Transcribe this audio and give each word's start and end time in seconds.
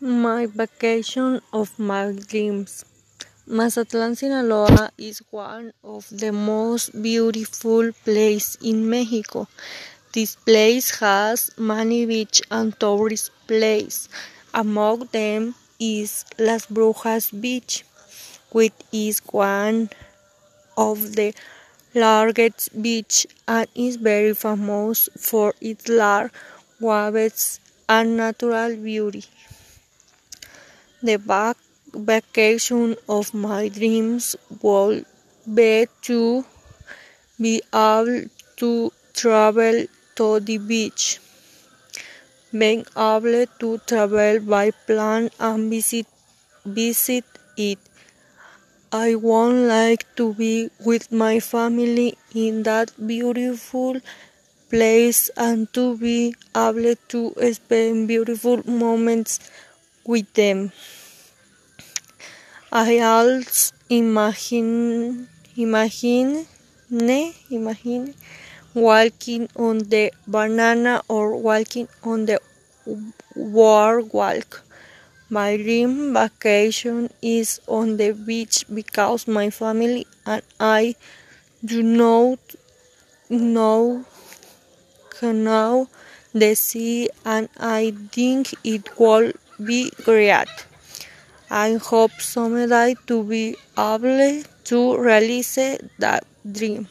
My 0.00 0.46
vacation 0.46 1.40
of 1.52 1.76
my 1.76 2.12
dreams. 2.12 2.84
Mazatlan, 3.48 4.14
Sinaloa 4.14 4.92
is 4.96 5.20
one 5.30 5.72
of 5.82 6.06
the 6.10 6.30
most 6.30 7.02
beautiful 7.02 7.90
places 8.04 8.58
in 8.62 8.88
Mexico. 8.88 9.48
This 10.12 10.36
place 10.36 11.00
has 11.00 11.50
many 11.58 12.06
beach 12.06 12.40
and 12.48 12.78
tourist 12.78 13.32
places. 13.48 14.08
Among 14.54 15.08
them 15.10 15.56
is 15.80 16.24
Las 16.38 16.66
Brujas 16.66 17.32
Beach, 17.32 17.84
which 18.52 18.74
is 18.92 19.18
one 19.32 19.90
of 20.76 21.16
the 21.16 21.34
largest 21.92 22.80
beach 22.80 23.26
and 23.48 23.66
is 23.74 23.96
very 23.96 24.32
famous 24.32 25.08
for 25.18 25.54
its 25.60 25.88
large 25.88 26.30
waves 26.78 27.58
and 27.88 28.16
natural 28.16 28.76
beauty. 28.76 29.24
The 31.02 31.16
back 31.16 31.56
vacation 31.92 32.94
of 33.08 33.34
my 33.34 33.66
dreams 33.66 34.36
would 34.62 35.06
be 35.52 35.88
to 36.02 36.44
be 37.40 37.62
able 37.74 38.26
to 38.58 38.92
travel 39.14 39.86
to 40.16 40.40
the 40.40 40.58
beach, 40.58 41.18
being 42.52 42.84
able 42.96 43.46
to 43.60 43.78
travel 43.86 44.38
by 44.40 44.70
plane 44.86 45.30
and 45.40 45.70
visit 45.70 46.06
visit 46.66 47.24
it. 47.56 47.78
I 48.92 49.14
would 49.14 49.66
like 49.66 50.04
to 50.16 50.34
be 50.34 50.68
with 50.84 51.10
my 51.10 51.40
family 51.40 52.18
in 52.34 52.64
that 52.64 52.92
beautiful 53.06 53.96
place 54.70 55.30
and 55.36 55.72
to 55.74 55.96
be 55.98 56.34
able 56.56 56.94
to 57.14 57.34
spend 57.54 58.08
beautiful 58.08 58.62
moments 58.68 59.40
with 60.08 60.32
them. 60.32 60.72
I 62.72 62.98
also 63.00 63.74
imagine 63.90 65.28
imagine 65.56 66.46
imagine 67.50 68.14
walking 68.74 69.48
on 69.56 69.78
the 69.92 70.12
banana 70.26 71.02
or 71.08 71.36
walking 71.36 71.88
on 72.02 72.26
the 72.26 72.40
boardwalk. 73.36 74.62
My 75.30 75.56
dream 75.58 76.14
vacation 76.14 77.10
is 77.20 77.60
on 77.68 77.98
the 77.98 78.12
beach 78.12 78.64
because 78.72 79.28
my 79.28 79.50
family 79.50 80.06
and 80.24 80.42
I 80.58 80.94
do 81.62 81.82
not 81.82 82.38
know 83.30 84.04
the 86.32 86.54
sea 86.54 87.10
and 87.24 87.48
I 87.58 87.92
think 88.12 88.54
it 88.64 88.98
will 88.98 89.32
be 89.64 89.90
great. 90.04 90.48
I 91.50 91.74
hope 91.76 92.12
someday 92.20 92.94
to 93.06 93.22
be 93.24 93.56
able 93.76 94.42
to 94.64 94.96
realize 94.98 95.56
that 95.98 96.24
dream. 96.50 96.88